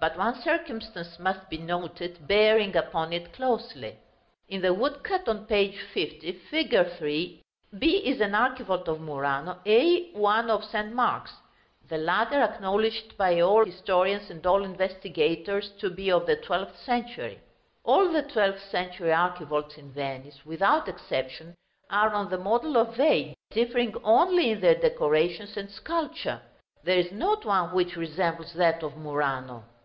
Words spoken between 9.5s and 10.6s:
a one